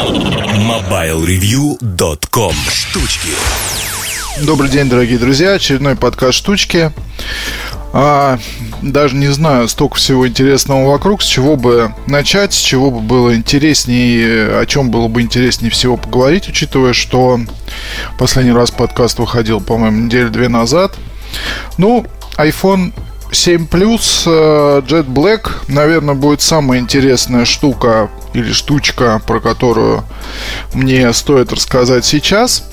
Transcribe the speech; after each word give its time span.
MobileReview.com 0.00 2.54
Штучки 2.72 3.28
Добрый 4.40 4.70
день, 4.70 4.88
дорогие 4.88 5.18
друзья. 5.18 5.52
Очередной 5.52 5.94
подкаст 5.94 6.38
«Штучки». 6.38 6.90
А, 7.92 8.38
даже 8.80 9.16
не 9.16 9.28
знаю, 9.28 9.68
столько 9.68 9.96
всего 9.96 10.26
интересного 10.26 10.88
вокруг, 10.88 11.20
с 11.20 11.26
чего 11.26 11.56
бы 11.56 11.92
начать, 12.06 12.54
с 12.54 12.58
чего 12.58 12.90
бы 12.90 13.00
было 13.00 13.34
интереснее, 13.34 14.58
о 14.58 14.64
чем 14.64 14.90
было 14.90 15.08
бы 15.08 15.20
интереснее 15.20 15.70
всего 15.70 15.98
поговорить, 15.98 16.48
учитывая, 16.48 16.94
что 16.94 17.38
последний 18.18 18.52
раз 18.52 18.70
подкаст 18.70 19.18
выходил, 19.18 19.60
по-моему, 19.60 20.06
неделю 20.06 20.30
две 20.30 20.48
назад. 20.48 20.96
Ну, 21.76 22.06
iPhone 22.38 22.94
7 23.32 23.66
Plus 23.66 24.24
э, 24.26 24.82
Jet 24.86 25.06
Black, 25.06 25.50
наверное, 25.68 26.14
будет 26.14 26.40
самая 26.42 26.80
интересная 26.80 27.44
штука 27.44 28.10
или 28.34 28.52
штучка, 28.52 29.20
про 29.26 29.40
которую 29.40 30.04
мне 30.74 31.12
стоит 31.12 31.52
рассказать 31.52 32.04
сейчас. 32.04 32.64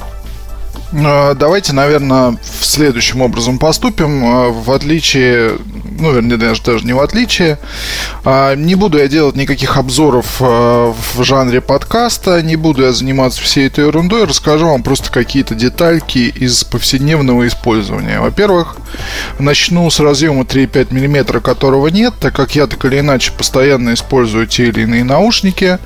Э, 0.92 1.36
давайте, 1.36 1.74
наверное, 1.74 2.38
в 2.42 2.66
следующем 2.66 3.22
образом 3.22 3.60
поступим. 3.60 4.24
Э, 4.24 4.50
в 4.52 4.72
отличие, 4.72 5.58
ну, 6.00 6.14
вернее, 6.14 6.38
даже, 6.38 6.62
даже 6.62 6.86
не 6.86 6.94
в 6.94 7.00
отличие, 7.00 7.60
э, 8.26 8.56
не 8.56 8.76
буду 8.76 8.98
я 8.98 9.08
делать 9.08 9.36
никаких 9.36 9.78
обзоров 9.78 10.40
в 10.40 11.24
жанре 11.24 11.62
подкаста, 11.62 12.42
не 12.42 12.56
буду 12.56 12.84
я 12.84 12.92
заниматься 12.92 13.42
всей 13.42 13.68
этой 13.68 13.86
ерундой, 13.86 14.26
расскажу 14.26 14.68
вам 14.68 14.84
просто 14.84 15.12
какие-то 15.12 15.56
детальки 15.56 16.20
из 16.20 16.64
повседневного 16.64 17.48
использования. 17.48 18.20
Во-первых, 18.20 18.78
начну 19.40 19.90
с 19.90 20.00
разъема 20.00 20.44
3,5 20.44 20.92
мм, 20.92 21.42
которого 21.42 21.88
нет, 21.88 22.14
так 22.20 22.36
как 22.36 22.56
я 22.56 22.68
так 22.68 22.84
или 22.86 23.00
иначе 23.00 23.32
постоянно 23.32 23.94
использую 23.94 24.48
те 24.48 24.68
или 24.68 24.82
иные 24.82 25.04
наушники, 25.04 25.80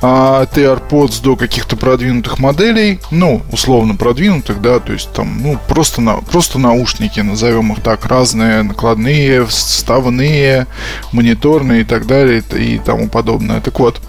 от 0.00 0.56
AirPods 0.56 1.22
до 1.22 1.36
каких-то 1.36 1.76
продвинутых 1.76 2.38
моделей, 2.38 3.00
ну, 3.10 3.42
условно 3.52 3.96
продвинутых, 3.96 4.60
да, 4.60 4.78
то 4.78 4.92
есть 4.92 5.12
там, 5.12 5.42
ну, 5.42 5.58
просто, 5.68 6.00
на, 6.00 6.16
просто 6.16 6.58
наушники, 6.58 7.20
назовем 7.20 7.72
их 7.72 7.82
так, 7.82 8.06
разные, 8.06 8.62
накладные, 8.62 9.39
вставные, 9.46 10.66
мониторные 11.12 11.82
и 11.82 11.84
так 11.84 12.06
далее 12.06 12.42
и 12.56 12.78
тому 12.78 13.08
подобное. 13.08 13.60
Так 13.60 13.78
вот, 13.78 14.00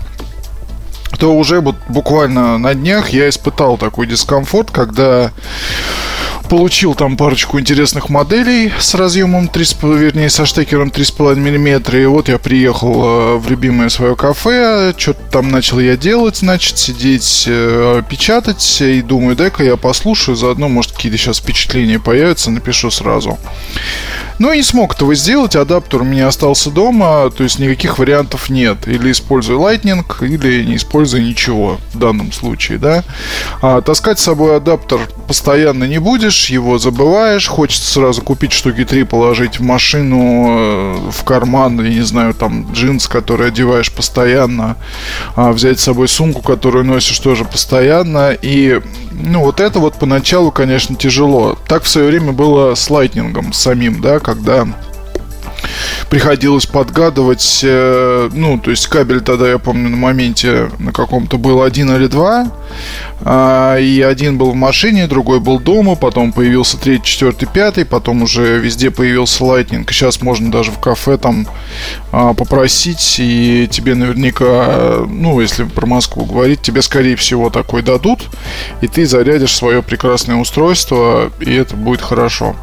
то 1.19 1.35
уже 1.35 1.61
вот 1.61 1.75
буквально 1.89 2.57
на 2.57 2.73
днях 2.73 3.09
я 3.09 3.29
испытал 3.29 3.77
такой 3.77 4.07
дискомфорт, 4.07 4.71
когда 4.71 5.31
Получил 6.51 6.95
там 6.95 7.15
парочку 7.15 7.61
интересных 7.61 8.09
моделей 8.09 8.73
с 8.77 8.93
разъемом 8.93 9.47
3, 9.47 9.65
вернее, 9.83 10.29
со 10.29 10.45
штекером 10.45 10.89
3,5 10.89 11.38
мм. 11.38 11.97
И 11.97 12.05
вот 12.05 12.27
я 12.27 12.38
приехал 12.39 12.93
э, 12.93 13.38
в 13.38 13.49
любимое 13.49 13.88
свое 13.88 14.17
кафе, 14.17 14.93
что-то 14.97 15.21
там 15.31 15.49
начал 15.49 15.79
я 15.79 15.95
делать, 15.95 16.35
значит, 16.35 16.77
сидеть, 16.77 17.45
э, 17.47 18.03
печатать. 18.09 18.81
И 18.81 19.01
думаю, 19.01 19.38
дай-ка 19.38 19.63
я 19.63 19.77
послушаю, 19.77 20.35
заодно, 20.35 20.67
может, 20.67 20.91
какие-то 20.91 21.17
сейчас 21.17 21.38
впечатления 21.38 21.99
появятся, 21.99 22.51
напишу 22.51 22.91
сразу. 22.91 23.39
Ну, 24.42 24.52
и 24.52 24.58
не 24.58 24.64
смог 24.64 24.95
этого 24.95 25.14
сделать, 25.14 25.56
адаптер 25.56 26.02
у 26.02 26.03
меня 26.03 26.28
остался 26.28 26.72
дома, 26.72 27.30
то 27.30 27.44
есть 27.44 27.59
никаких 27.59 28.00
вариантов 28.00 28.50
нет. 28.50 28.88
Или 28.88 29.11
использую 29.11 29.59
Lightning, 29.59 30.03
или 30.25 30.66
не 30.66 30.78
использую 30.78 31.23
ничего 31.23 31.78
в 31.94 32.00
данном 32.00 32.31
случае, 32.31 32.80
да. 32.80 33.03
А, 33.62 33.81
таскать 33.81 34.17
с 34.17 34.23
собой 34.23 34.58
адаптер 34.58 35.02
постоянно 35.28 35.84
не 35.84 36.00
будешь, 36.00 36.50
его 36.50 36.80
забываешь, 36.80 37.47
хочется 37.47 37.94
сразу 37.94 38.23
купить 38.23 38.52
штуки 38.52 38.84
три, 38.84 39.03
положить 39.03 39.59
в 39.59 39.62
машину, 39.62 40.45
э, 40.50 41.12
в 41.12 41.23
карман, 41.23 41.80
я 41.80 41.94
не 41.94 42.02
знаю, 42.02 42.34
там 42.34 42.73
джинс, 42.73 43.08
который 43.08 43.50
одеваешь 43.50 43.92
постоянно, 43.92 44.75
а, 45.36 45.52
взять 45.52 45.80
с 45.80 45.84
собой 45.84 46.08
сумку, 46.08 46.42
которую 46.42 46.84
носишь 46.84 47.19
тоже 47.19 47.45
постоянно. 47.45 48.31
И, 48.42 48.81
ну, 49.12 49.42
вот 49.42 49.59
это 49.59 49.78
вот 49.78 50.00
поначалу, 50.00 50.52
конечно, 50.52 50.95
тяжело. 50.95 51.59
Так 51.67 51.84
в 51.84 51.88
свое 51.88 52.08
время 52.08 52.31
было 52.31 52.73
с 52.73 52.89
лайтнингом 52.89 53.53
самим, 53.53 54.02
да, 54.02 54.19
когда 54.33 54.66
приходилось 56.09 56.66
подгадывать, 56.66 57.61
э, 57.63 58.29
ну, 58.33 58.59
то 58.59 58.69
есть 58.69 58.88
кабель 58.88 59.22
тогда, 59.22 59.50
я 59.50 59.57
помню, 59.57 59.89
на 59.89 59.95
моменте 59.95 60.69
на 60.79 60.91
каком-то 60.91 61.38
был 61.38 61.61
один 61.61 61.89
или 61.95 62.07
два, 62.07 62.47
э, 63.22 63.81
и 63.81 64.01
один 64.01 64.38
был 64.38 64.51
в 64.51 64.56
машине, 64.56 65.07
другой 65.07 65.39
был 65.39 65.59
дома, 65.59 65.95
потом 65.95 66.33
появился 66.33 66.78
третий, 66.78 67.06
четвертый, 67.06 67.47
пятый, 67.47 67.85
потом 67.85 68.23
уже 68.23 68.59
везде 68.59 68.91
появился 68.91 69.44
Lightning, 69.44 69.85
сейчас 69.89 70.22
можно 70.22 70.51
даже 70.51 70.72
в 70.72 70.79
кафе 70.79 71.17
там 71.17 71.47
э, 72.11 72.33
попросить, 72.38 73.17
и 73.19 73.69
тебе 73.72 73.95
наверняка, 73.95 75.06
ну, 75.07 75.39
если 75.39 75.63
про 75.63 75.85
Москву 75.85 76.25
говорить, 76.25 76.61
тебе, 76.61 76.81
скорее 76.81 77.16
всего, 77.16 77.50
такой 77.50 77.83
дадут, 77.83 78.27
и 78.81 78.88
ты 78.88 79.06
зарядишь 79.06 79.56
свое 79.56 79.81
прекрасное 79.81 80.35
устройство, 80.35 81.31
и 81.39 81.53
это 81.53 81.75
будет 81.75 82.01
хорошо. 82.01 82.56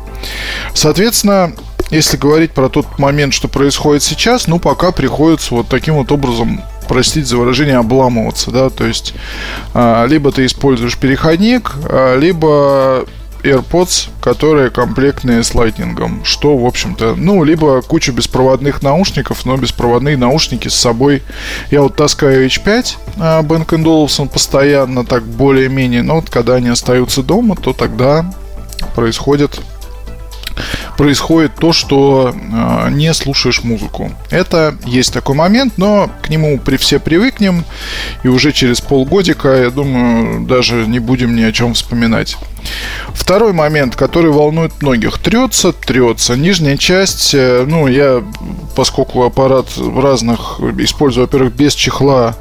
Соответственно, 0.74 1.52
если 1.90 2.16
говорить 2.16 2.52
про 2.52 2.68
тот 2.68 2.98
момент, 2.98 3.32
что 3.32 3.48
происходит 3.48 4.02
сейчас, 4.02 4.46
ну, 4.46 4.58
пока 4.58 4.92
приходится 4.92 5.54
вот 5.54 5.68
таким 5.68 5.94
вот 5.94 6.12
образом 6.12 6.62
простить 6.86 7.26
за 7.26 7.36
выражение, 7.36 7.76
обламываться, 7.76 8.50
да, 8.50 8.70
то 8.70 8.84
есть 8.84 9.14
а, 9.74 10.06
либо 10.06 10.32
ты 10.32 10.46
используешь 10.46 10.96
переходник, 10.96 11.72
а, 11.84 12.16
либо 12.16 13.04
AirPods, 13.42 14.08
которые 14.20 14.70
комплектные 14.70 15.42
с 15.42 15.54
лайтнингом, 15.54 16.24
что, 16.24 16.56
в 16.56 16.66
общем-то, 16.66 17.14
ну, 17.16 17.44
либо 17.44 17.82
куча 17.82 18.12
беспроводных 18.12 18.82
наушников, 18.82 19.44
но 19.44 19.56
беспроводные 19.56 20.16
наушники 20.16 20.68
с 20.68 20.74
собой. 20.74 21.22
Я 21.70 21.82
вот 21.82 21.96
таскаю 21.96 22.46
H5 22.46 22.96
а, 23.18 23.42
Bang 23.42 23.66
Olufsen 23.66 24.28
постоянно, 24.28 25.04
так 25.04 25.24
более-менее, 25.24 26.02
но 26.02 26.16
вот 26.16 26.30
когда 26.30 26.54
они 26.54 26.68
остаются 26.68 27.22
дома, 27.22 27.56
то 27.56 27.72
тогда 27.72 28.30
происходит 28.94 29.60
происходит 30.98 31.54
то, 31.54 31.72
что 31.72 32.34
э, 32.34 32.90
не 32.90 33.14
слушаешь 33.14 33.62
музыку. 33.62 34.10
Это 34.30 34.76
есть 34.84 35.12
такой 35.14 35.36
момент, 35.36 35.74
но 35.76 36.10
к 36.22 36.28
нему 36.28 36.58
при 36.58 36.76
все 36.76 36.98
привыкнем, 36.98 37.64
и 38.24 38.28
уже 38.28 38.50
через 38.50 38.80
полгодика, 38.80 39.48
я 39.62 39.70
думаю, 39.70 40.44
даже 40.44 40.88
не 40.88 40.98
будем 40.98 41.36
ни 41.36 41.42
о 41.42 41.52
чем 41.52 41.74
вспоминать. 41.74 42.36
Второй 43.14 43.52
момент, 43.52 43.94
который 43.94 44.32
волнует 44.32 44.82
многих. 44.82 45.18
Трется, 45.18 45.72
трется. 45.72 46.36
Нижняя 46.36 46.76
часть, 46.76 47.32
э, 47.32 47.64
ну, 47.64 47.86
я, 47.86 48.24
поскольку 48.74 49.22
аппарат 49.22 49.66
разных, 49.78 50.58
использую, 50.78 51.26
во-первых, 51.26 51.54
без 51.54 51.74
чехла, 51.74 52.34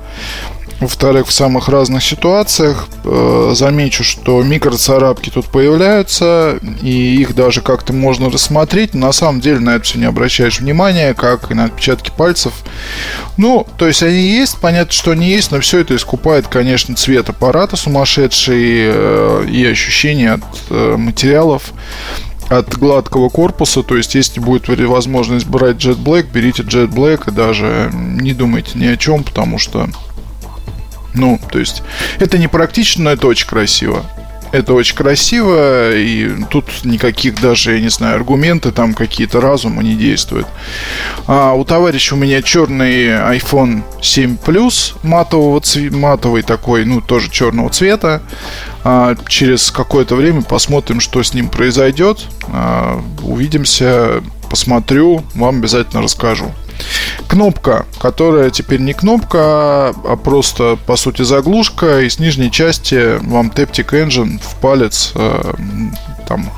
во-вторых, 0.79 1.27
в 1.27 1.33
самых 1.33 1.69
разных 1.69 2.03
ситуациях 2.03 2.87
э, 3.03 3.51
замечу, 3.55 4.03
что 4.03 4.43
микроцарапки 4.43 5.31
тут 5.31 5.47
появляются, 5.47 6.59
и 6.81 7.17
их 7.19 7.33
даже 7.33 7.61
как-то 7.61 7.93
можно 7.93 8.29
рассмотреть. 8.29 8.93
На 8.93 9.11
самом 9.11 9.41
деле 9.41 9.59
на 9.59 9.71
это 9.71 9.85
все 9.85 9.97
не 9.97 10.05
обращаешь 10.05 10.59
внимания, 10.59 11.15
как 11.15 11.49
и 11.49 11.55
на 11.55 11.65
отпечатки 11.65 12.11
пальцев. 12.15 12.53
Ну, 13.37 13.65
то 13.77 13.87
есть 13.87 14.03
они 14.03 14.19
есть, 14.19 14.59
понятно, 14.59 14.93
что 14.93 15.11
они 15.11 15.27
есть, 15.29 15.51
но 15.51 15.59
все 15.61 15.79
это 15.79 15.95
искупает, 15.95 16.47
конечно, 16.47 16.95
цвет 16.95 17.29
аппарата 17.29 17.75
сумасшедший 17.75 18.75
э, 18.77 19.45
и 19.49 19.65
ощущение 19.65 20.33
от 20.33 20.43
э, 20.69 20.95
материалов 20.97 21.73
от 22.49 22.77
гладкого 22.77 23.27
корпуса, 23.27 23.83
то 23.83 23.97
есть 23.97 24.15
если 24.15 24.39
будет 24.39 24.69
возможность 24.69 25.47
брать 25.47 25.77
Jet 25.77 25.97
Black, 25.97 26.27
берите 26.31 26.63
Jet 26.63 26.87
Black 26.87 27.29
и 27.29 27.31
даже 27.31 27.91
не 27.93 28.33
думайте 28.33 28.71
ни 28.75 28.85
о 28.85 28.95
чем, 28.95 29.25
потому 29.25 29.57
что 29.57 29.89
ну, 31.17 31.39
то 31.51 31.59
есть, 31.59 31.83
это 32.19 32.37
не 32.37 32.47
практично, 32.47 33.05
но 33.05 33.11
это 33.11 33.27
очень 33.27 33.47
красиво. 33.47 34.05
Это 34.53 34.73
очень 34.73 34.95
красиво, 34.95 35.93
и 35.93 36.31
тут 36.49 36.65
никаких 36.85 37.41
даже, 37.41 37.73
я 37.73 37.81
не 37.81 37.89
знаю, 37.89 38.15
аргументы 38.15 38.71
там 38.71 38.93
какие-то 38.93 39.41
разума 39.41 39.83
не 39.83 39.93
действуют. 39.93 40.47
А, 41.27 41.51
у 41.51 41.65
товарища 41.65 42.15
у 42.15 42.17
меня 42.17 42.41
черный 42.41 43.07
iPhone 43.07 43.83
7 44.01 44.37
Plus 44.37 44.95
матового 45.03 45.59
цве- 45.59 45.93
матовый 45.93 46.43
такой, 46.43 46.85
ну, 46.85 47.01
тоже 47.01 47.29
черного 47.29 47.69
цвета. 47.69 48.21
А, 48.85 49.17
через 49.27 49.69
какое-то 49.69 50.15
время 50.15 50.41
посмотрим, 50.43 51.01
что 51.01 51.21
с 51.21 51.33
ним 51.33 51.49
произойдет. 51.49 52.23
А, 52.47 53.01
увидимся, 53.23 54.23
посмотрю, 54.49 55.23
вам 55.35 55.57
обязательно 55.57 56.01
расскажу. 56.01 56.53
Кнопка, 57.27 57.85
которая 57.99 58.49
теперь 58.49 58.79
не 58.79 58.93
кнопка, 58.93 59.89
а 59.89 60.19
просто, 60.21 60.77
по 60.85 60.95
сути, 60.95 61.23
заглушка. 61.23 62.01
И 62.01 62.09
с 62.09 62.19
нижней 62.19 62.51
части 62.51 63.17
вам 63.25 63.49
Taptic 63.49 63.89
Engine 63.91 64.39
в 64.41 64.55
палец 64.61 65.11
э, 65.15 65.53
там 66.27 66.49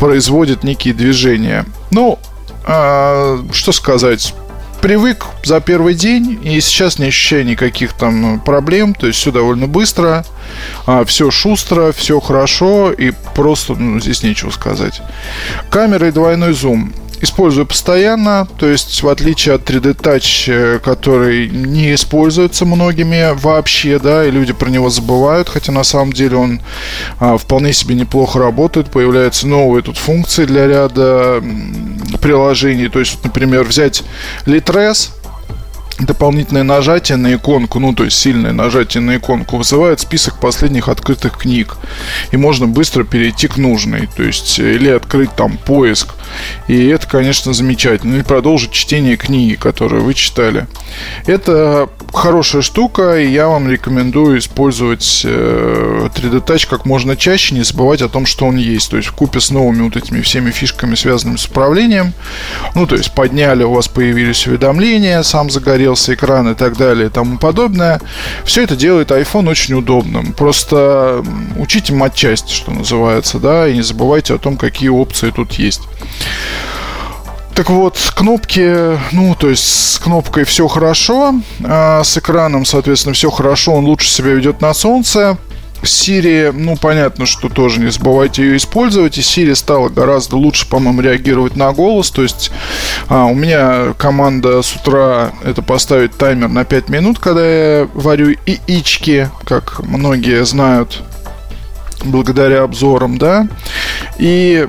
производит 0.00 0.64
некие 0.64 0.94
движения. 0.94 1.64
Ну, 1.90 2.18
э, 2.66 3.42
что 3.52 3.72
сказать 3.72 4.34
привык 4.80 5.26
за 5.44 5.60
первый 5.60 5.94
день, 5.94 6.38
и 6.42 6.60
сейчас 6.60 6.98
не 6.98 7.06
ощущаю 7.06 7.44
никаких 7.44 7.92
там 7.92 8.40
проблем, 8.40 8.94
то 8.94 9.06
есть 9.06 9.18
все 9.18 9.32
довольно 9.32 9.66
быстро, 9.66 10.24
а, 10.86 11.04
все 11.04 11.30
шустро, 11.30 11.92
все 11.92 12.20
хорошо, 12.20 12.92
и 12.92 13.12
просто 13.34 13.74
ну, 13.74 14.00
здесь 14.00 14.22
нечего 14.22 14.50
сказать. 14.50 15.02
Камера 15.70 16.08
и 16.08 16.12
двойной 16.12 16.52
зум. 16.52 16.92
Использую 17.20 17.66
постоянно, 17.66 18.46
то 18.58 18.66
есть 18.66 19.02
в 19.02 19.08
отличие 19.08 19.54
от 19.54 19.68
3D 19.68 19.96
Touch, 19.96 20.44
э, 20.48 20.78
который 20.78 21.48
не 21.48 21.94
используется 21.94 22.64
многими 22.64 23.34
вообще, 23.34 23.98
да, 23.98 24.24
и 24.24 24.30
люди 24.30 24.52
про 24.52 24.70
него 24.70 24.90
забывают, 24.90 25.48
хотя 25.48 25.72
на 25.72 25.84
самом 25.84 26.12
деле 26.12 26.36
он 26.36 26.60
а, 27.18 27.36
вполне 27.36 27.72
себе 27.72 27.94
неплохо 27.94 28.38
работает, 28.38 28.90
появляются 28.90 29.46
новые 29.46 29.82
тут 29.82 29.96
функции 29.96 30.44
для 30.44 30.66
ряда 30.66 31.42
приложений, 32.20 32.88
то 32.88 32.98
есть, 32.98 33.18
например, 33.24 33.64
взять 33.64 34.02
Litres, 34.46 35.10
дополнительное 35.98 36.62
нажатие 36.62 37.16
на 37.16 37.34
иконку, 37.34 37.78
ну 37.80 37.92
то 37.92 38.04
есть 38.04 38.18
сильное 38.18 38.52
нажатие 38.52 39.00
на 39.00 39.16
иконку 39.16 39.56
вызывает 39.56 40.00
список 40.00 40.40
последних 40.40 40.88
открытых 40.88 41.38
книг. 41.38 41.76
И 42.30 42.36
можно 42.36 42.66
быстро 42.66 43.04
перейти 43.04 43.48
к 43.48 43.56
нужной. 43.56 44.08
То 44.16 44.22
есть 44.22 44.58
э, 44.58 44.74
или 44.74 44.88
открыть 44.88 45.34
там 45.34 45.56
поиск. 45.58 46.14
И 46.68 46.86
это, 46.86 47.06
конечно, 47.06 47.52
замечательно. 47.52 48.14
Или 48.14 48.22
продолжить 48.22 48.72
чтение 48.72 49.16
книги, 49.16 49.54
которую 49.54 50.04
вы 50.04 50.14
читали. 50.14 50.66
Это 51.26 51.88
хорошая 52.12 52.62
штука, 52.62 53.18
и 53.18 53.28
я 53.28 53.48
вам 53.48 53.70
рекомендую 53.70 54.38
использовать 54.38 55.24
3D 55.24 56.44
Touch 56.44 56.68
как 56.68 56.86
можно 56.86 57.16
чаще, 57.16 57.54
не 57.54 57.64
забывать 57.64 58.02
о 58.02 58.08
том, 58.08 58.26
что 58.26 58.46
он 58.46 58.56
есть. 58.56 58.90
То 58.90 58.96
есть 58.96 59.08
в 59.08 59.12
купе 59.12 59.40
с 59.40 59.50
новыми 59.50 59.82
вот 59.82 59.96
этими 59.96 60.20
всеми 60.20 60.50
фишками, 60.50 60.94
связанными 60.94 61.36
с 61.36 61.46
управлением. 61.46 62.12
Ну, 62.74 62.86
то 62.86 62.96
есть 62.96 63.12
подняли, 63.12 63.64
у 63.64 63.72
вас 63.72 63.88
появились 63.88 64.46
уведомления, 64.46 65.22
сам 65.22 65.50
загорелся 65.88 66.14
экран 66.14 66.48
и 66.50 66.54
так 66.54 66.76
далее 66.76 67.06
и 67.06 67.10
тому 67.10 67.38
подобное. 67.38 68.00
Все 68.44 68.62
это 68.62 68.76
делает 68.76 69.10
iPhone 69.10 69.48
очень 69.48 69.74
удобным. 69.74 70.32
Просто 70.32 71.24
учите 71.56 71.92
матчасть, 71.92 72.50
что 72.50 72.70
называется, 72.70 73.38
да, 73.38 73.68
и 73.68 73.74
не 73.74 73.82
забывайте 73.82 74.34
о 74.34 74.38
том, 74.38 74.56
какие 74.56 74.88
опции 74.88 75.30
тут 75.30 75.52
есть. 75.54 75.82
Так 77.54 77.70
вот, 77.70 77.98
кнопки, 78.14 78.98
ну, 79.12 79.34
то 79.34 79.48
есть 79.48 79.64
с 79.64 79.98
кнопкой 79.98 80.44
все 80.44 80.68
хорошо, 80.68 81.34
а 81.64 82.04
с 82.04 82.16
экраном, 82.16 82.64
соответственно, 82.64 83.14
все 83.14 83.30
хорошо, 83.30 83.72
он 83.72 83.84
лучше 83.84 84.08
себя 84.08 84.30
ведет 84.30 84.60
на 84.60 84.74
солнце. 84.74 85.38
Siri, 85.82 86.52
ну, 86.52 86.76
понятно, 86.76 87.26
что 87.26 87.48
тоже 87.48 87.80
не 87.80 87.90
забывайте 87.90 88.42
ее 88.42 88.56
использовать. 88.56 89.18
И 89.18 89.20
Siri 89.20 89.54
стала 89.54 89.88
гораздо 89.88 90.36
лучше, 90.36 90.68
по-моему, 90.68 91.00
реагировать 91.00 91.56
на 91.56 91.72
голос. 91.72 92.10
То 92.10 92.22
есть 92.22 92.50
а, 93.08 93.26
у 93.26 93.34
меня 93.34 93.94
команда 93.98 94.62
с 94.62 94.74
утра 94.74 95.32
это 95.44 95.62
поставить 95.62 96.16
таймер 96.16 96.48
на 96.48 96.64
5 96.64 96.88
минут, 96.88 97.18
когда 97.18 97.46
я 97.46 97.88
варю 97.94 98.34
яички, 98.46 99.30
как 99.44 99.80
многие 99.80 100.44
знают, 100.44 101.02
благодаря 102.04 102.62
обзорам, 102.62 103.18
да. 103.18 103.48
И 104.18 104.68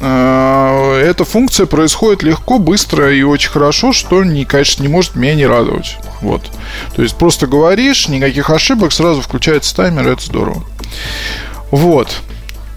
эта 0.00 1.24
функция 1.24 1.66
происходит 1.66 2.22
легко, 2.22 2.58
быстро 2.58 3.14
и 3.14 3.22
очень 3.22 3.50
хорошо, 3.50 3.92
что, 3.92 4.24
не, 4.24 4.44
конечно, 4.44 4.82
не 4.82 4.88
может 4.88 5.14
меня 5.14 5.34
не 5.34 5.46
радовать. 5.46 5.98
Вот. 6.20 6.50
То 6.94 7.02
есть 7.02 7.16
просто 7.16 7.46
говоришь, 7.46 8.08
никаких 8.08 8.50
ошибок, 8.50 8.92
сразу 8.92 9.20
включается 9.22 9.74
таймер, 9.74 10.08
это 10.08 10.22
здорово. 10.22 10.64
Вот. 11.70 12.20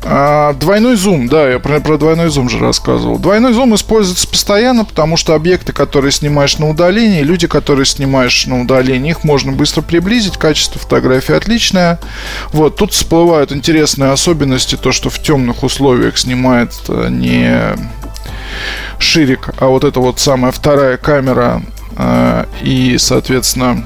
А, 0.02 0.54
двойной 0.54 0.96
зум, 0.96 1.28
да, 1.28 1.50
я 1.50 1.60
про, 1.60 1.80
про 1.82 1.98
двойной 1.98 2.30
зум 2.30 2.50
же 2.50 2.60
рассказывал. 2.60 3.20
Двойной 3.20 3.54
зум 3.54 3.76
используется 3.76 4.28
постоянно, 4.28 4.86
потому 4.86 5.18
что 5.18 5.36
объекты, 5.36 5.74
которые 5.74 6.12
снимаешь 6.12 6.58
на 6.58 6.70
удалении, 6.70 7.22
люди, 7.22 7.48
которые 7.48 7.86
снимаешь 7.86 8.46
на 8.46 8.62
удалении, 8.62 9.12
их 9.12 9.24
можно 9.24 9.52
быстро 9.52 9.82
приблизить, 9.82 10.38
качество 10.38 10.80
фотографии 10.80 11.36
отличное. 11.36 12.00
Вот, 12.54 12.78
тут 12.78 12.94
всплывают 12.94 13.52
интересные 13.52 14.12
особенности, 14.12 14.76
то, 14.76 14.92
что 14.92 15.10
в 15.10 15.22
темных 15.22 15.64
условиях 15.64 16.18
снимает 16.18 16.74
э, 16.88 17.08
не 17.10 17.76
ширик, 19.00 19.50
а 19.60 19.68
вот 19.68 19.84
эта 19.84 20.00
вот 20.00 20.20
самая 20.20 20.52
вторая 20.52 20.98
камера 20.98 21.62
э, 21.98 22.46
и, 22.62 22.98
соответственно, 22.98 23.86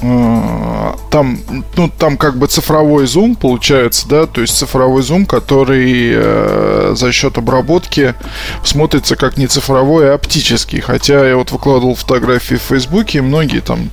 там, 0.00 1.38
ну, 1.76 1.90
там 1.98 2.16
как 2.16 2.38
бы 2.38 2.46
цифровой 2.46 3.06
зум 3.06 3.34
получается, 3.34 4.08
да, 4.08 4.26
то 4.26 4.40
есть 4.40 4.56
цифровой 4.56 5.02
зум, 5.02 5.26
который 5.26 6.12
э, 6.14 6.94
за 6.96 7.12
счет 7.12 7.36
обработки 7.36 8.14
смотрится 8.64 9.16
как 9.16 9.36
не 9.36 9.46
цифровой, 9.46 10.10
а 10.10 10.14
оптический. 10.14 10.80
Хотя 10.80 11.26
я 11.26 11.36
вот 11.36 11.50
выкладывал 11.50 11.94
фотографии 11.94 12.54
в 12.54 12.62
Фейсбуке, 12.62 13.18
и 13.18 13.20
многие 13.20 13.60
там 13.60 13.90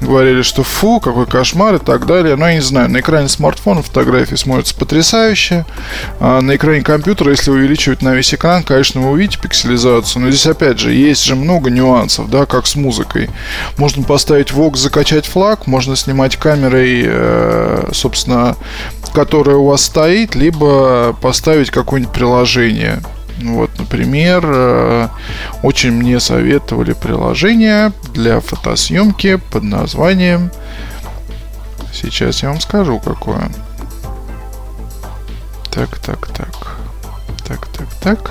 говорили, 0.00 0.42
что 0.42 0.64
фу, 0.64 1.00
какой 1.00 1.26
кошмар 1.26 1.76
и 1.76 1.78
так 1.78 2.06
далее. 2.06 2.34
Но 2.36 2.48
я 2.48 2.54
не 2.54 2.60
знаю, 2.60 2.90
на 2.90 3.00
экране 3.00 3.28
смартфона 3.28 3.82
фотографии 3.82 4.34
смотрятся 4.34 4.74
потрясающе. 4.74 5.66
А 6.18 6.40
на 6.40 6.56
экране 6.56 6.82
компьютера, 6.82 7.30
если 7.30 7.50
увеличивать 7.50 8.02
на 8.02 8.14
весь 8.14 8.34
экран, 8.34 8.62
конечно, 8.62 9.00
вы 9.00 9.10
увидите 9.10 9.38
пикселизацию. 9.40 10.22
Но 10.22 10.30
здесь, 10.30 10.46
опять 10.46 10.78
же, 10.78 10.92
есть 10.92 11.24
же 11.24 11.36
много 11.36 11.70
нюансов, 11.70 12.28
да, 12.30 12.46
как 12.46 12.66
с 12.66 12.74
музыкой. 12.74 13.30
Можно 13.76 14.02
поставить 14.02 14.52
вок, 14.52 14.76
закачать 14.76 15.26
флаг, 15.26 15.43
флаг 15.44 15.66
можно 15.66 15.94
снимать 15.94 16.36
камерой, 16.36 17.02
э, 17.04 17.90
собственно, 17.92 18.56
которая 19.12 19.56
у 19.56 19.66
вас 19.66 19.82
стоит, 19.82 20.34
либо 20.34 21.14
поставить 21.20 21.70
какое-нибудь 21.70 22.14
приложение. 22.14 23.02
Вот, 23.42 23.70
например, 23.78 24.42
э, 24.46 25.08
очень 25.62 25.90
мне 25.90 26.18
советовали 26.18 26.94
приложение 26.94 27.92
для 28.14 28.40
фотосъемки 28.40 29.36
под 29.52 29.64
названием... 29.64 30.50
Сейчас 31.92 32.42
я 32.42 32.48
вам 32.48 32.60
скажу, 32.60 32.98
какое. 32.98 33.50
Так, 35.70 35.98
так, 35.98 36.26
так. 36.28 36.76
Так, 37.46 37.66
так, 37.66 37.88
так. 38.02 38.30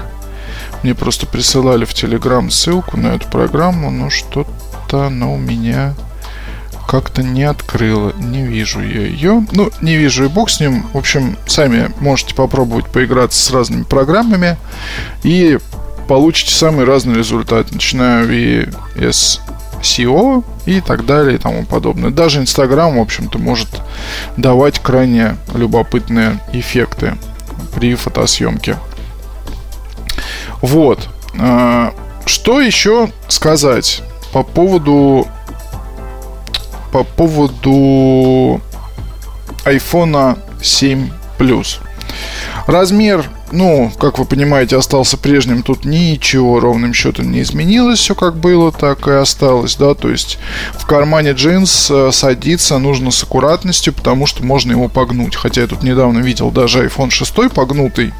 Мне 0.81 0.95
просто 0.95 1.27
присылали 1.27 1.85
в 1.85 1.93
Телеграм 1.93 2.49
ссылку 2.49 2.97
на 2.97 3.09
эту 3.15 3.27
программу, 3.27 3.91
но 3.91 4.09
что-то 4.09 5.05
она 5.05 5.29
у 5.29 5.37
меня 5.37 5.93
как-то 6.93 7.23
не 7.23 7.41
открыла. 7.41 8.13
Не 8.19 8.45
вижу 8.45 8.79
я 8.79 9.01
ее. 9.01 9.47
Ну, 9.51 9.71
не 9.81 9.95
вижу 9.95 10.25
и 10.25 10.27
бог 10.27 10.51
с 10.51 10.59
ним. 10.59 10.85
В 10.93 10.97
общем, 10.99 11.37
сами 11.47 11.91
можете 11.99 12.35
попробовать 12.35 12.85
поиграться 12.85 13.43
с 13.43 13.49
разными 13.49 13.81
программами 13.81 14.57
и 15.23 15.57
получите 16.07 16.53
самый 16.53 16.85
разный 16.85 17.15
результат, 17.15 17.71
начиная 17.71 18.25
VS 18.27 19.39
SEO 19.81 20.43
и 20.67 20.81
так 20.81 21.07
далее 21.07 21.37
и 21.37 21.39
тому 21.39 21.65
подобное. 21.65 22.11
Даже 22.11 22.39
Инстаграм, 22.39 22.95
в 22.95 23.01
общем-то, 23.01 23.39
может 23.39 23.69
давать 24.37 24.77
крайне 24.77 25.37
любопытные 25.55 26.39
эффекты 26.51 27.17
при 27.73 27.95
фотосъемке. 27.95 28.77
Вот. 30.61 31.09
А, 31.39 31.91
что 32.27 32.61
еще 32.61 33.09
сказать 33.29 34.03
по 34.31 34.43
поводу 34.43 35.27
по 36.93 37.03
поводу 37.03 38.61
iPhone 39.65 40.37
7 40.61 41.09
Plus. 41.39 41.79
Размер, 42.67 43.25
ну, 43.51 43.91
как 43.99 44.19
вы 44.19 44.25
понимаете, 44.25 44.77
остался 44.77 45.17
прежним. 45.17 45.63
Тут 45.63 45.85
ничего 45.85 46.59
ровным 46.59 46.93
счетом 46.93 47.31
не 47.31 47.41
изменилось. 47.41 47.97
Все 47.97 48.13
как 48.13 48.35
было, 48.35 48.71
так 48.71 49.07
и 49.07 49.11
осталось, 49.11 49.75
да. 49.75 49.95
То 49.95 50.09
есть 50.09 50.37
в 50.73 50.85
кармане 50.85 51.31
джинс 51.31 51.89
э, 51.89 52.11
садиться 52.11 52.77
нужно 52.77 53.09
с 53.09 53.23
аккуратностью, 53.23 53.91
потому 53.91 54.27
что 54.27 54.45
можно 54.45 54.71
его 54.71 54.87
погнуть. 54.87 55.35
Хотя 55.35 55.61
я 55.61 55.67
тут 55.67 55.81
недавно 55.81 56.19
видел 56.19 56.51
даже 56.51 56.85
iPhone 56.85 57.09
6 57.09 57.51
погнутый. 57.51 58.13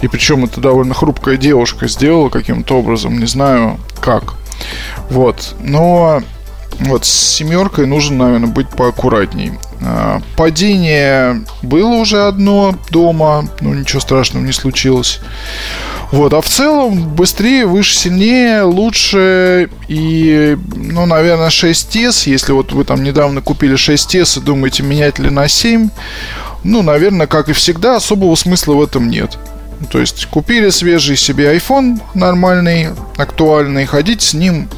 И 0.00 0.08
причем 0.08 0.44
это 0.44 0.62
довольно 0.62 0.94
хрупкая 0.94 1.36
девушка 1.36 1.86
сделала 1.86 2.30
каким-то 2.30 2.78
образом. 2.78 3.18
Не 3.18 3.26
знаю 3.26 3.78
как. 4.00 4.36
Вот. 5.10 5.54
Но 5.60 6.22
вот 6.80 7.04
с 7.04 7.10
семеркой 7.10 7.86
нужно, 7.86 8.24
наверное, 8.24 8.48
быть 8.48 8.68
поаккуратней. 8.68 9.52
А, 9.82 10.20
падение 10.36 11.42
было 11.62 11.94
уже 11.94 12.26
одно 12.26 12.74
дома, 12.90 13.48
но 13.60 13.74
ничего 13.74 14.00
страшного 14.00 14.44
не 14.44 14.52
случилось. 14.52 15.20
Вот, 16.12 16.32
а 16.34 16.40
в 16.40 16.46
целом 16.46 17.08
быстрее, 17.14 17.66
выше, 17.66 17.96
сильнее, 17.96 18.62
лучше 18.62 19.70
и, 19.88 20.56
ну, 20.74 21.04
наверное, 21.06 21.48
6S, 21.48 22.30
если 22.30 22.52
вот 22.52 22.72
вы 22.72 22.84
там 22.84 23.02
недавно 23.02 23.40
купили 23.40 23.74
6S 23.74 24.38
и 24.38 24.44
думаете, 24.44 24.82
менять 24.82 25.18
ли 25.18 25.30
на 25.30 25.48
7, 25.48 25.90
ну, 26.62 26.82
наверное, 26.82 27.26
как 27.26 27.48
и 27.48 27.52
всегда, 27.52 27.96
особого 27.96 28.34
смысла 28.36 28.74
в 28.74 28.82
этом 28.82 29.10
нет. 29.10 29.36
То 29.90 29.98
есть 29.98 30.26
купили 30.26 30.70
свежий 30.70 31.16
себе 31.16 31.54
iPhone 31.56 32.00
нормальный, 32.14 32.88
актуальный, 33.16 33.84
ходить 33.84 34.22
с 34.22 34.32
ним 34.32 34.68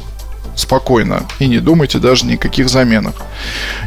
спокойно 0.59 1.25
и 1.39 1.47
не 1.47 1.59
думайте 1.59 1.99
даже 1.99 2.25
никаких 2.25 2.69
заменах. 2.69 3.15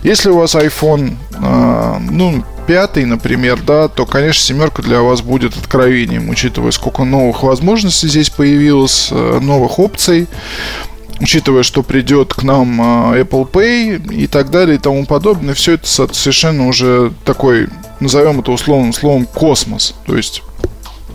Если 0.02 0.30
у 0.30 0.38
вас 0.38 0.54
iPhone, 0.54 1.16
э, 1.32 1.98
ну, 2.10 2.44
пятый, 2.66 3.04
например, 3.04 3.60
да, 3.62 3.88
то, 3.88 4.06
конечно, 4.06 4.42
семерка 4.42 4.82
для 4.82 5.00
вас 5.00 5.22
будет 5.22 5.56
откровением, 5.56 6.28
учитывая, 6.28 6.70
сколько 6.70 7.04
новых 7.04 7.42
возможностей 7.42 8.08
здесь 8.08 8.30
появилось, 8.30 9.08
э, 9.10 9.38
новых 9.40 9.78
опций, 9.78 10.28
учитывая, 11.20 11.62
что 11.62 11.82
придет 11.82 12.34
к 12.34 12.42
нам 12.42 12.80
э, 13.14 13.22
Apple 13.22 13.50
Pay 13.50 14.14
и 14.14 14.26
так 14.26 14.50
далее 14.50 14.76
и 14.76 14.80
тому 14.80 15.06
подобное, 15.06 15.54
все 15.54 15.74
это 15.74 15.86
совершенно 15.86 16.66
уже 16.66 17.12
такой, 17.24 17.68
назовем 18.00 18.40
это 18.40 18.50
условным 18.50 18.92
словом, 18.92 19.26
космос. 19.26 19.94
То 20.06 20.16
есть 20.16 20.42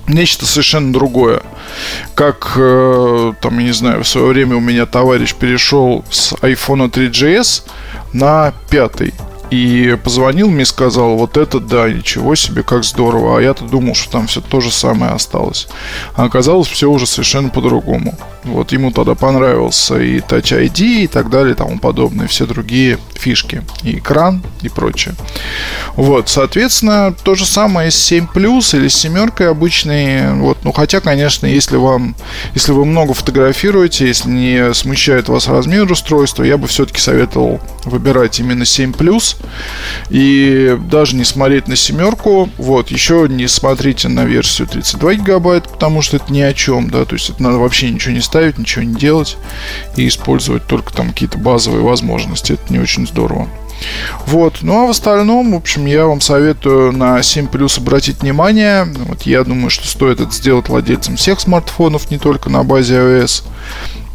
нечто 0.08 0.46
совершенно 0.46 0.94
другое. 0.94 1.42
Как, 2.16 2.54
э, 2.56 3.34
там, 3.42 3.60
я 3.60 3.66
не 3.66 3.74
знаю, 3.74 4.04
в 4.04 4.08
свое 4.08 4.28
время 4.28 4.56
у 4.56 4.62
меня 4.62 4.86
товарищ 4.86 5.34
перешел 5.34 6.04
с 6.10 6.34
iPhone 6.34 6.90
3GS 6.90 7.64
на 8.14 8.54
пятый. 8.70 9.14
И 9.50 9.98
позвонил 10.04 10.50
мне 10.50 10.64
и 10.64 10.66
сказал, 10.66 11.18
вот 11.18 11.38
это 11.38 11.60
да, 11.60 11.90
ничего 11.90 12.36
себе, 12.36 12.64
как 12.64 12.84
здорово. 12.84 13.38
А 13.38 13.42
я-то 13.42 13.64
думал, 13.64 13.96
что 13.96 14.12
там 14.12 14.28
все 14.28 14.42
то 14.42 14.60
же 14.60 14.72
самое 14.72 15.14
осталось. 15.14 15.68
А 16.16 16.26
оказалось, 16.26 16.68
все 16.68 16.90
уже 16.90 17.08
совершенно 17.08 17.50
по-другому. 17.50 18.18
Вот 18.44 18.72
ему 18.72 18.92
тогда 18.92 19.16
понравился 19.16 20.00
и 20.00 20.20
Touch 20.20 20.58
ID 20.58 21.04
и 21.04 21.08
так 21.08 21.30
далее, 21.30 21.54
и 21.54 21.58
тому 21.58 21.80
подобное, 21.80 22.28
все 22.28 22.46
другие 22.46 22.98
фишки. 23.14 23.64
И 23.84 23.98
экран, 23.98 24.42
и 24.62 24.70
прочее. 24.70 25.16
Вот, 25.96 26.30
соответственно, 26.30 27.14
то 27.24 27.36
же 27.36 27.46
самое 27.46 27.92
с 27.92 27.96
7 27.96 28.28
Plus 28.34 28.78
или 28.78 28.88
с 28.88 28.96
семеркой 28.96 29.50
обычной. 29.50 30.34
Вот, 30.34 30.60
ну, 30.64 30.72
хотя, 30.72 31.00
конечно, 31.00 31.46
если 31.46 31.78
вам, 31.78 32.16
если 32.54 32.72
вы 32.72 32.86
много 32.86 33.14
фотографируете, 33.14 34.08
если 34.08 34.30
не 34.30 34.74
смущает 34.74 35.30
вас 35.30 35.48
размер 35.48 35.92
устройства, 35.92 36.44
я 36.44 36.58
бы 36.58 36.68
все-таки 36.68 37.00
советовал 37.00 37.60
выбирать 37.86 38.40
именно 38.40 38.66
7 38.66 38.92
Plus 38.92 39.37
и 40.10 40.78
даже 40.90 41.16
не 41.16 41.24
смотреть 41.24 41.68
на 41.68 41.76
семерку. 41.76 42.50
Вот, 42.58 42.90
еще 42.90 43.28
не 43.30 43.48
смотрите 43.48 44.08
на 44.08 44.26
версию 44.26 44.68
32 44.68 45.16
гигабайт, 45.16 45.70
потому 45.70 46.02
что 46.02 46.18
это 46.18 46.32
ни 46.32 46.42
о 46.42 46.54
чем, 46.54 46.90
да, 46.90 47.06
то 47.06 47.16
есть 47.16 47.30
это 47.30 47.42
надо 47.44 47.58
вообще 47.58 47.90
ничего 47.90 48.14
не 48.14 48.22
ставить, 48.22 48.58
ничего 48.58 48.84
не 48.84 48.96
делать 48.96 49.38
и 49.96 50.08
использовать 50.08 50.66
только 50.68 50.94
там 50.94 51.10
какие-то 51.10 51.38
базовые 51.38 51.84
возможности. 51.84 52.54
Это 52.54 52.72
не 52.72 52.80
очень 52.80 53.08
здорово. 53.08 53.48
Вот. 54.26 54.60
Ну 54.62 54.84
а 54.84 54.88
в 54.88 54.90
остальном, 54.90 55.54
в 55.54 55.56
общем, 55.56 55.86
я 55.86 56.06
вам 56.06 56.22
советую 56.22 56.92
на 56.92 57.22
7 57.22 57.48
Plus 57.48 57.80
обратить 57.80 58.22
внимание. 58.22 58.86
Вот 58.86 59.24
я 59.24 59.44
думаю, 59.44 59.70
что 59.70 59.88
стоит 59.88 60.20
это 60.20 60.32
сделать 60.32 60.70
владельцам 60.70 61.16
всех 61.16 61.40
смартфонов, 61.40 62.10
не 62.10 62.18
только 62.18 62.50
на 62.50 62.64
базе 62.64 62.96
iOS. 62.96 63.44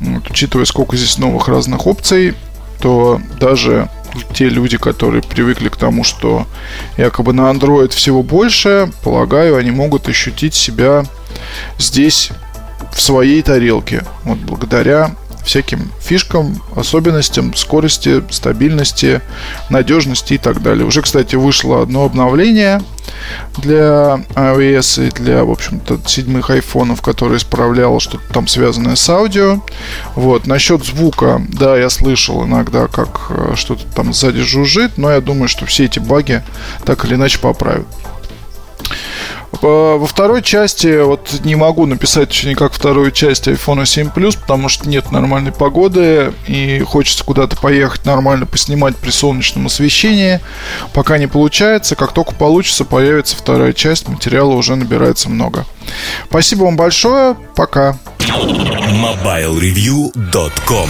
Вот, 0.00 0.30
учитывая, 0.30 0.64
сколько 0.64 0.96
здесь 0.96 1.18
новых 1.18 1.48
разных 1.48 1.86
опций, 1.86 2.34
то 2.80 3.20
даже 3.38 3.88
те 4.34 4.48
люди, 4.48 4.76
которые 4.76 5.22
привыкли 5.22 5.68
к 5.68 5.76
тому, 5.76 6.04
что 6.04 6.46
якобы 6.96 7.32
на 7.32 7.50
Android 7.50 7.90
всего 7.90 8.22
больше, 8.22 8.90
полагаю, 9.02 9.56
они 9.56 9.70
могут 9.70 10.08
ощутить 10.08 10.54
себя 10.54 11.04
здесь 11.78 12.30
в 12.92 13.00
своей 13.00 13.42
тарелке. 13.42 14.04
Вот 14.24 14.38
благодаря 14.38 15.14
всяким 15.44 15.90
фишкам, 16.00 16.62
особенностям, 16.76 17.54
скорости, 17.54 18.22
стабильности, 18.30 19.20
надежности 19.70 20.34
и 20.34 20.38
так 20.38 20.62
далее. 20.62 20.86
Уже, 20.86 21.02
кстати, 21.02 21.36
вышло 21.36 21.82
одно 21.82 22.04
обновление 22.04 22.82
для 23.58 24.24
iOS 24.34 25.08
и 25.08 25.10
для, 25.10 25.44
в 25.44 25.50
общем-то, 25.50 26.00
седьмых 26.06 26.50
айфонов, 26.50 27.02
которое 27.02 27.36
исправляло 27.36 28.00
что-то 28.00 28.24
там 28.32 28.46
связанное 28.46 28.96
с 28.96 29.08
аудио. 29.08 29.60
Вот. 30.14 30.46
Насчет 30.46 30.84
звука, 30.84 31.44
да, 31.48 31.76
я 31.76 31.90
слышал 31.90 32.44
иногда, 32.44 32.86
как 32.86 33.26
э, 33.30 33.52
что-то 33.56 33.84
там 33.94 34.12
сзади 34.12 34.40
жужжит, 34.40 34.98
но 34.98 35.10
я 35.10 35.20
думаю, 35.20 35.48
что 35.48 35.66
все 35.66 35.84
эти 35.84 35.98
баги 35.98 36.42
так 36.84 37.04
или 37.04 37.14
иначе 37.14 37.38
поправят. 37.38 37.86
Во 39.62 40.06
второй 40.06 40.42
части, 40.42 41.02
вот 41.02 41.40
не 41.44 41.54
могу 41.54 41.86
написать 41.86 42.32
еще 42.32 42.50
никак 42.50 42.72
вторую 42.72 43.12
часть 43.12 43.46
iPhone 43.46 43.86
7 43.86 44.08
Plus, 44.08 44.36
потому 44.38 44.68
что 44.68 44.88
нет 44.88 45.12
нормальной 45.12 45.52
погоды 45.52 46.32
и 46.48 46.80
хочется 46.80 47.22
куда-то 47.22 47.56
поехать 47.56 48.04
нормально 48.04 48.44
поснимать 48.44 48.96
при 48.96 49.10
солнечном 49.10 49.66
освещении. 49.66 50.40
Пока 50.92 51.16
не 51.16 51.28
получается, 51.28 51.94
как 51.94 52.12
только 52.12 52.34
получится, 52.34 52.84
появится 52.84 53.36
вторая 53.36 53.72
часть, 53.72 54.08
материала 54.08 54.54
уже 54.54 54.74
набирается 54.74 55.30
много. 55.30 55.64
Спасибо 56.28 56.64
вам 56.64 56.76
большое, 56.76 57.36
пока. 57.54 57.96
MobileReview.com 58.18 60.88